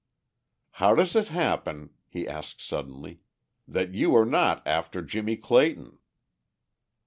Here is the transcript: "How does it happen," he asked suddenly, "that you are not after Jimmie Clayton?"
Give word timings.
"How 0.71 0.95
does 0.95 1.15
it 1.15 1.27
happen," 1.27 1.91
he 2.07 2.27
asked 2.27 2.59
suddenly, 2.59 3.19
"that 3.67 3.93
you 3.93 4.15
are 4.15 4.25
not 4.25 4.65
after 4.65 5.03
Jimmie 5.03 5.37
Clayton?" 5.37 5.99